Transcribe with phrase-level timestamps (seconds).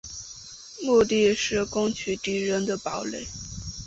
[0.83, 3.23] 目的是攻取敌人堡垒。